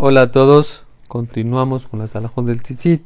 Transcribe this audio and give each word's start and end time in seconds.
Hola 0.00 0.22
a 0.22 0.30
todos, 0.30 0.84
continuamos 1.08 1.88
con 1.88 1.98
las 1.98 2.14
alajos 2.14 2.46
del 2.46 2.62
tzitzit, 2.62 3.02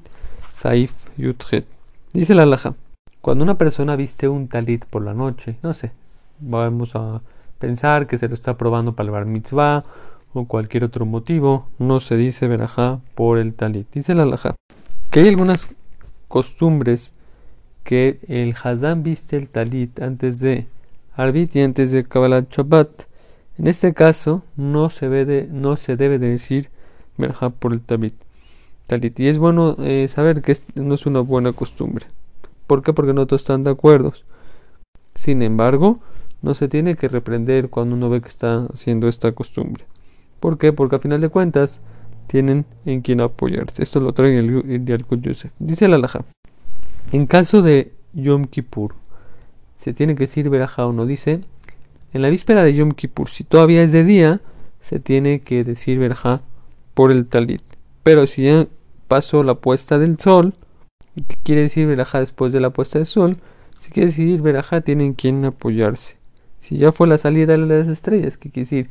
Saif 0.50 0.92
Yudhet. 1.17 1.65
Dice 2.12 2.34
la 2.34 2.42
alaja, 2.42 2.75
cuando 3.22 3.45
una 3.45 3.57
persona 3.57 3.96
viste 3.96 4.29
un 4.29 4.47
talit 4.47 4.84
por 4.84 5.00
la 5.00 5.15
noche, 5.15 5.57
no 5.63 5.73
sé, 5.73 5.92
vamos 6.39 6.94
a 6.94 7.23
pensar 7.58 8.07
que 8.07 8.18
se 8.18 8.29
lo 8.29 8.34
está 8.34 8.59
probando 8.59 8.93
para 8.93 9.07
el 9.07 9.11
bar 9.11 9.25
mitzvah 9.25 9.84
o 10.34 10.45
cualquier 10.45 10.84
otro 10.84 11.07
motivo, 11.07 11.66
no 11.79 11.98
se 12.00 12.18
dice 12.18 12.46
verajá 12.46 13.00
por 13.14 13.38
el 13.38 13.54
talit. 13.54 13.90
Dice 13.90 14.14
la 14.14 14.24
alaja, 14.24 14.54
que 15.11 15.20
hay 15.20 15.29
algunas 15.30 15.70
costumbres 16.29 17.14
que 17.84 18.20
el 18.29 18.54
Hazán 18.62 19.02
viste 19.02 19.38
el 19.38 19.48
talit 19.48 19.98
antes 20.02 20.40
de 20.40 20.66
Arbit 21.16 21.56
y 21.56 21.62
antes 21.62 21.90
de 21.90 22.04
Kabbalah 22.04 22.45
Shabbat. 22.50 23.04
En 23.56 23.66
este 23.66 23.95
caso 23.95 24.43
no 24.56 24.90
se, 24.90 25.09
ve 25.09 25.48
no 25.50 25.79
se 25.79 25.96
debe 25.96 26.18
de 26.18 26.29
decir 26.29 26.68
verja 27.23 27.48
por 27.48 27.73
el 27.73 27.80
talit. 27.80 28.14
talit. 28.87 29.19
Y 29.19 29.28
es 29.28 29.38
bueno 29.38 29.77
eh, 29.78 30.06
saber 30.09 30.42
que 30.42 30.59
no 30.74 30.95
es 30.95 31.06
una 31.06 31.20
buena 31.20 31.55
costumbre. 31.55 32.06
¿Por 32.66 32.83
qué? 32.83 32.92
Porque 32.92 33.15
no 33.15 33.27
todos 33.27 33.42
están 33.42 33.65
de 33.65 33.70
acuerdo. 33.70 34.12
Sin 35.15 35.41
embargo, 35.43 36.01
no 36.43 36.55
se 36.55 36.69
tiene 36.69 36.96
que 36.96 37.09
reprender 37.09 37.70
cuando 37.70 37.95
uno 37.95 38.10
ve 38.10 38.20
que 38.20 38.29
está 38.29 38.66
haciendo 38.66 39.09
esta 39.09 39.32
costumbre. 39.32 39.84
¿Por 40.41 40.59
qué? 40.59 40.73
Porque 40.73 40.96
a 40.96 40.98
final 40.98 41.20
de 41.20 41.29
cuentas 41.29 41.80
tienen 42.27 42.65
en 42.84 43.01
quien 43.01 43.20
apoyarse. 43.20 43.82
Esto 43.82 44.01
lo 44.01 44.12
trae 44.12 44.38
el, 44.38 44.70
el 44.70 44.84
de 44.84 45.04
Yosef. 45.20 45.52
Dice 45.59 45.88
la 45.88 45.96
Alaja. 45.96 46.24
En 47.12 47.27
caso 47.27 47.62
de 47.62 47.93
Yom 48.12 48.46
Kippur, 48.46 48.95
se 49.77 49.93
tiene 49.93 50.15
que 50.15 50.24
decir 50.24 50.48
verajá 50.51 50.87
o 50.87 50.93
no. 50.93 51.07
Dice, 51.07 51.41
en 52.12 52.23
la 52.23 52.30
víspera 52.30 52.65
de 52.65 52.74
Yom 52.74 52.93
Kippur, 52.93 53.29
si 53.29 53.45
todavía 53.45 53.82
es 53.82 53.93
de 53.93 54.04
día, 54.04 54.41
se 54.80 54.98
tiene 54.98 55.41
que 55.41 55.65
decir 55.65 55.98
verajá 55.98 56.43
por 56.95 57.10
el 57.10 57.27
talit. 57.27 57.62
Pero 58.02 58.27
si 58.27 58.45
ya 58.45 58.66
pasó 59.09 59.42
la 59.42 59.55
puesta 59.55 59.98
del 59.98 60.19
sol, 60.19 60.54
quiere 61.43 61.62
decir 61.62 61.87
verajá 61.87 62.21
después 62.21 62.52
de 62.52 62.60
la 62.60 62.71
puesta 62.71 62.98
del 62.98 63.07
sol, 63.07 63.37
si 63.80 63.90
quiere 63.90 64.09
decir 64.09 64.41
verajá, 64.41 64.81
tienen 64.81 65.15
quien 65.15 65.45
apoyarse. 65.45 66.17
Si 66.61 66.79
ya 66.79 66.93
fue 66.93 67.09
la 67.09 67.19
salida 67.19 67.53
de 67.53 67.59
las 67.59 67.89
estrellas, 67.89 68.37
que 68.37 68.51
quiere 68.51 68.65
decir 68.65 68.91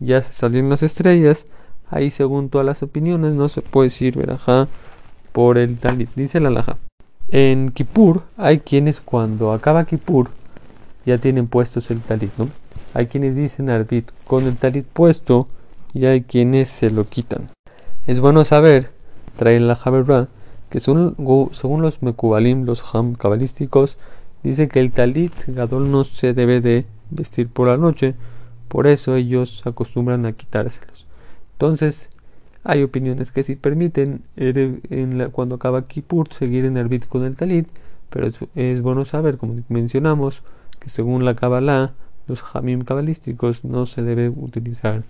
ya 0.00 0.20
se 0.20 0.32
salieron 0.32 0.70
las 0.70 0.82
estrellas, 0.82 1.46
ahí 1.88 2.10
según 2.10 2.48
todas 2.48 2.66
las 2.66 2.82
opiniones 2.82 3.34
no 3.34 3.48
se 3.48 3.62
puede 3.62 3.86
decir 3.86 4.16
verajá 4.16 4.68
por 5.32 5.58
el 5.58 5.78
talit. 5.78 6.10
Dice 6.16 6.40
la 6.40 6.50
laja. 6.50 6.78
En 7.28 7.70
Kippur 7.70 8.24
hay 8.36 8.60
quienes 8.60 9.00
cuando 9.00 9.52
acaba 9.52 9.84
Kippur 9.84 10.30
ya 11.06 11.18
tienen 11.18 11.46
puestos 11.46 11.90
el 11.90 12.00
talit, 12.00 12.32
¿no? 12.36 12.48
Hay 12.94 13.06
quienes 13.06 13.36
dicen 13.36 13.70
arbit 13.70 14.10
con 14.26 14.46
el 14.46 14.56
talit 14.56 14.86
puesto 14.86 15.48
y 15.94 16.06
hay 16.06 16.22
quienes 16.22 16.68
se 16.68 16.90
lo 16.90 17.08
quitan. 17.08 17.50
Es 18.06 18.20
bueno 18.20 18.44
saber, 18.44 18.90
trae 19.36 19.60
la 19.60 19.78
Haberra, 19.82 20.28
que 20.70 20.80
según, 20.80 21.14
los 21.82 22.02
Mekubalim, 22.02 22.64
los 22.64 22.82
Ham 22.92 23.14
cabalísticos, 23.14 23.98
dice 24.42 24.68
que 24.68 24.80
el 24.80 24.92
talit 24.92 25.32
gadol 25.48 25.90
no 25.90 26.04
se 26.04 26.34
debe 26.34 26.60
de 26.60 26.86
vestir 27.10 27.48
por 27.48 27.68
la 27.68 27.76
noche, 27.76 28.14
por 28.68 28.86
eso 28.86 29.16
ellos 29.16 29.62
acostumbran 29.66 30.24
a 30.26 30.32
quitárselos. 30.32 31.06
Entonces, 31.52 32.08
hay 32.64 32.82
opiniones 32.82 33.32
que 33.32 33.42
sí 33.42 33.56
permiten 33.56 34.22
en 34.36 35.30
cuando 35.30 35.56
acaba 35.56 35.86
Kippur 35.86 36.32
seguir 36.32 36.64
en 36.64 36.76
el 36.76 37.06
con 37.06 37.24
el 37.24 37.36
talit, 37.36 37.68
pero 38.08 38.28
es, 38.54 38.82
bueno 38.82 39.04
saber, 39.04 39.36
como 39.36 39.56
mencionamos, 39.68 40.42
que 40.78 40.88
según 40.88 41.24
la 41.24 41.34
Kabbalah, 41.34 41.92
los 42.28 42.42
Hamim 42.52 42.82
cabalísticos 42.82 43.64
no 43.64 43.86
se 43.86 44.02
debe 44.02 44.28
utilizar 44.28 45.02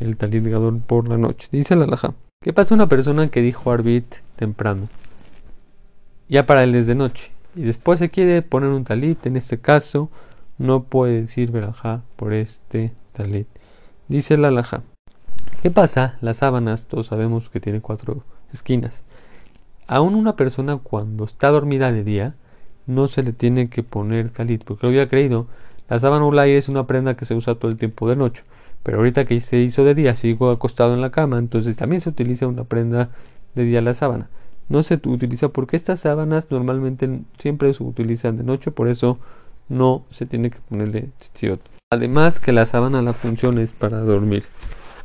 el 0.00 0.16
talit 0.16 0.44
gadol 0.44 0.80
por 0.80 1.08
la 1.08 1.18
noche. 1.18 1.48
Dice 1.52 1.76
la 1.76 1.86
Laja. 1.86 2.14
¿Qué 2.42 2.52
pasa 2.52 2.74
una 2.74 2.88
persona 2.88 3.28
que 3.28 3.42
dijo 3.42 3.70
arbit 3.70 4.16
temprano? 4.36 4.88
Ya 6.28 6.46
para 6.46 6.64
él 6.64 6.74
es 6.74 6.86
de 6.86 6.94
noche. 6.94 7.30
Y 7.54 7.62
después 7.62 7.98
se 7.98 8.08
quiere 8.08 8.42
poner 8.42 8.70
un 8.70 8.84
talit, 8.84 9.26
en 9.26 9.36
este 9.36 9.60
caso 9.60 10.10
no 10.58 10.84
puede 10.84 11.22
decir 11.22 11.52
verajá 11.52 12.02
por 12.16 12.32
este 12.32 12.92
talit. 13.12 13.46
Dice 14.08 14.38
la 14.38 14.50
Laja. 14.50 14.82
¿Qué 15.62 15.70
pasa? 15.70 16.16
Las 16.20 16.38
sábanas, 16.38 16.86
todos 16.86 17.08
sabemos 17.08 17.50
que 17.50 17.60
tiene 17.60 17.80
cuatro 17.80 18.24
esquinas. 18.52 19.02
Aún 19.86 20.14
una 20.14 20.36
persona 20.36 20.78
cuando 20.78 21.24
está 21.24 21.48
dormida 21.48 21.92
de 21.92 22.04
día, 22.04 22.34
no 22.86 23.08
se 23.08 23.22
le 23.22 23.32
tiene 23.32 23.68
que 23.68 23.82
poner 23.82 24.30
talit, 24.30 24.64
porque 24.64 24.86
lo 24.86 24.90
había 24.90 25.08
creído. 25.08 25.46
La 25.88 25.98
sábana 25.98 26.24
ulay 26.24 26.52
es 26.52 26.68
una 26.68 26.86
prenda 26.86 27.16
que 27.16 27.24
se 27.24 27.34
usa 27.34 27.56
todo 27.56 27.70
el 27.70 27.76
tiempo 27.76 28.08
de 28.08 28.16
noche, 28.16 28.44
pero 28.82 28.98
ahorita 28.98 29.24
que 29.24 29.40
se 29.40 29.58
hizo 29.58 29.84
de 29.84 29.94
día, 29.94 30.14
sigo 30.16 30.50
acostado 30.50 30.94
en 30.94 31.00
la 31.00 31.10
cama, 31.10 31.38
entonces 31.38 31.76
también 31.76 32.00
se 32.00 32.08
utiliza 32.08 32.46
una 32.46 32.64
prenda 32.64 33.10
de 33.54 33.64
día 33.64 33.80
la 33.80 33.94
sábana. 33.94 34.28
No 34.68 34.82
se 34.82 35.00
utiliza 35.04 35.48
porque 35.48 35.76
estas 35.76 36.00
sábanas 36.00 36.50
normalmente 36.50 37.20
siempre 37.38 37.74
se 37.74 37.82
utilizan 37.82 38.36
de 38.36 38.44
noche, 38.44 38.70
por 38.70 38.88
eso 38.88 39.18
no 39.68 40.04
se 40.10 40.26
tiene 40.26 40.50
que 40.50 40.58
ponerle 40.68 41.08
tzitzit. 41.18 41.60
Además 41.92 42.40
que 42.40 42.52
la 42.52 42.66
sábana 42.66 43.02
la 43.02 43.12
función 43.12 43.58
es 43.58 43.72
para 43.72 43.98
dormir. 44.00 44.44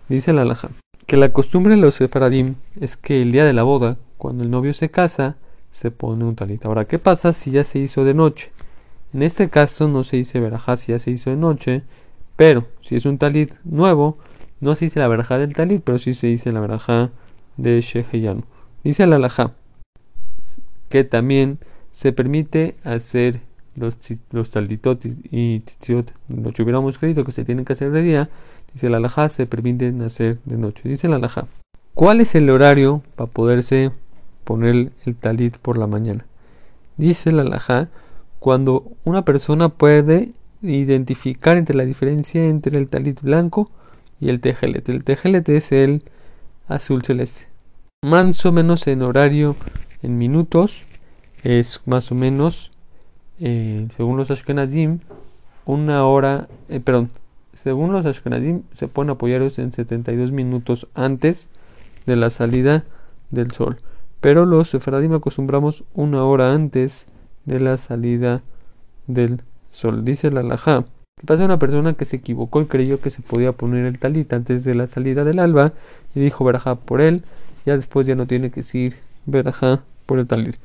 Dice 0.08 0.34
la 0.34 0.44
alhaja 0.44 0.70
que 1.06 1.18
la 1.18 1.32
costumbre 1.32 1.76
de 1.76 1.82
los 1.82 1.96
sefaradim 1.96 2.56
es 2.80 2.98
que 2.98 3.22
el 3.22 3.32
día 3.32 3.46
de 3.46 3.54
la 3.54 3.64
boda, 3.64 3.98
cuando 4.18 4.44
el 4.44 4.50
novio 4.50 4.74
se 4.74 4.90
casa, 4.90 5.38
se 5.72 5.92
pone 5.92 6.24
un 6.24 6.36
talit. 6.36 6.66
Ahora, 6.66 6.86
¿qué 6.86 7.00
pasa 7.00 7.34
si 7.34 7.52
ya 7.52 7.64
se 7.64 7.80
hizo 7.80 8.04
de 8.04 8.14
noche? 8.14 8.52
En 9.14 9.22
este 9.22 9.50
caso 9.50 9.88
no 9.88 10.04
se 10.04 10.18
dice 10.18 10.40
verajá 10.40 10.76
si 10.76 10.92
ya 10.92 11.00
se 11.00 11.12
hizo 11.12 11.30
de 11.30 11.36
noche, 11.36 11.84
pero 12.36 12.66
si 12.82 12.96
es 12.96 13.06
un 13.06 13.18
talit 13.18 13.54
nuevo, 13.64 14.18
no 14.60 14.76
se 14.76 14.86
dice 14.86 15.00
la 15.00 15.08
verajá 15.08 15.38
del 15.38 15.54
talit, 15.54 15.84
pero 15.84 16.00
sí 16.00 16.14
se 16.14 16.28
dice 16.28 16.52
la 16.52 16.60
verajá 16.60 17.12
de 17.58 17.82
Sheheyanu. 17.82 18.44
Dice 18.84 19.06
la 19.08 19.16
alhaja 19.16 19.54
que 20.90 21.04
también 21.04 21.60
se 21.92 22.14
permite 22.14 22.76
hacer 22.84 23.42
los, 23.76 23.96
los 24.32 24.50
talitot 24.50 25.04
y 25.04 25.60
tzitziot, 25.62 26.12
lo 26.30 26.52
que 26.52 26.64
hubiéramos 26.64 26.98
creído 26.98 27.26
que 27.26 27.32
se 27.32 27.44
tienen 27.44 27.66
que 27.66 27.74
hacer 27.74 27.92
de 27.92 28.02
día, 28.02 28.30
Dice 28.76 28.90
la 28.90 28.98
alhaja, 28.98 29.30
se 29.30 29.46
permite 29.46 29.90
nacer 29.94 30.38
de 30.44 30.58
noche. 30.58 30.90
Dice 30.90 31.08
la 31.08 31.16
alhaja, 31.16 31.48
¿cuál 31.94 32.20
es 32.20 32.36
el 32.36 32.50
horario 32.50 33.04
para 33.16 33.32
poderse 33.32 33.92
poner 34.44 34.92
el 35.06 35.16
talit 35.16 35.58
por 35.60 35.78
la 35.78 35.88
mañana? 35.88 36.26
Dice 36.98 37.32
la 37.32 37.44
alhaja, 37.44 37.88
cuando 38.40 38.92
una 39.06 39.24
persona 39.24 39.70
puede 39.70 40.34
identificar 40.70 41.58
entre 41.58 41.76
la 41.76 41.86
diferencia 41.86 42.46
entre 42.46 42.78
el 42.78 42.88
talit 42.88 43.22
blanco 43.22 43.72
y 44.20 44.30
el 44.30 44.40
tejelete. 44.40 44.92
El 44.92 45.04
tejelete 45.04 45.58
es 45.58 45.72
el 45.72 46.04
azul 46.68 47.04
celeste. 47.04 47.48
Más 48.04 48.46
o 48.46 48.52
menos 48.52 48.88
en 48.88 49.02
horario, 49.02 49.56
en 50.02 50.18
minutos, 50.18 50.84
es 51.44 51.82
más 51.86 52.12
o 52.12 52.16
menos, 52.16 52.72
eh, 53.40 53.88
según 53.96 54.18
los 54.18 54.32
Ashkenazim, 54.32 55.00
una 55.66 56.06
hora, 56.06 56.48
eh, 56.70 56.80
perdón, 56.80 57.10
según 57.54 57.92
los 57.92 58.06
Ashkenazim, 58.06 58.64
se 58.76 58.88
pueden 58.88 59.12
apoyar 59.12 59.42
en 59.42 59.72
72 59.72 60.32
minutos 60.32 60.88
antes 60.94 61.50
de 62.06 62.16
la 62.16 62.30
salida 62.30 62.86
del 63.32 63.52
sol. 63.52 63.78
Pero 64.22 64.46
los 64.46 64.70
Sefaradim 64.70 65.14
acostumbramos 65.14 65.84
una 65.94 66.24
hora 66.24 66.54
antes 66.54 67.06
de 67.46 67.60
la 67.60 67.78
salida 67.78 68.42
del 69.08 69.38
sol. 69.38 69.55
Dice 70.04 70.32
la 70.32 70.44
Laja. 70.44 70.86
Que 71.20 71.28
pasa 71.28 71.46
una 71.46 71.60
persona 71.60 71.94
que 71.94 72.06
se 72.06 72.18
equivocó 72.18 72.62
y 72.62 72.66
creyó 72.66 73.02
que 73.02 73.10
se 73.10 73.22
podía 73.22 73.52
poner 73.52 73.86
el 73.86 74.00
talit 74.00 74.32
antes 74.34 74.64
de 74.64 74.76
la 74.76 74.88
salida 74.88 75.24
del 75.24 75.40
alba 75.40 75.74
y 76.14 76.20
dijo 76.20 76.44
verajá 76.46 76.76
por 76.76 77.02
él. 77.02 77.24
Ya 77.66 77.76
después 77.76 78.08
ya 78.08 78.16
no 78.16 78.28
tiene 78.28 78.50
que 78.52 78.58
decir 78.58 78.96
verajá 79.26 79.84
por 80.06 80.20
el 80.20 80.28
talit. 80.28 80.56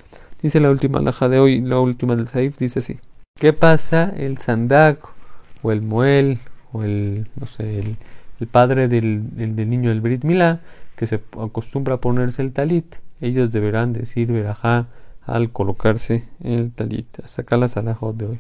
Dice 0.43 0.61
la 0.61 0.71
última 0.71 1.01
laja 1.01 1.29
de 1.29 1.39
hoy, 1.39 1.61
la 1.61 1.81
última 1.81 2.17
del 2.17 2.29
Saif, 2.29 2.57
dice 2.59 2.79
así. 2.79 2.99
¿Qué 3.39 3.53
pasa 3.53 4.13
el 4.17 4.39
sandak 4.39 4.99
o 5.63 5.73
el 5.73 5.83
muel 5.83 6.39
o 6.73 6.83
el, 6.83 7.27
no 7.39 7.47
sé, 7.47 7.79
el, 7.79 8.47
padre 8.47 8.89
del, 8.89 9.37
del, 9.37 9.69
niño 9.69 9.91
del 9.91 10.01
Brit 10.01 10.25
Milá, 10.25 10.61
que 10.97 11.07
se 11.07 11.21
acostumbra 11.39 11.95
a 11.95 12.01
ponerse 12.01 12.43
el 12.43 12.53
talit, 12.53 12.97
ellos 13.21 13.53
deberán 13.53 13.93
decir 13.93 14.33
verajá 14.33 14.87
al 15.27 15.51
colocarse 15.51 16.25
el 16.43 16.73
talit. 16.73 17.07
Hasta 17.23 17.43
acá 17.43 17.57
la 17.57 17.69
de 17.69 18.27
hoy. 18.27 18.39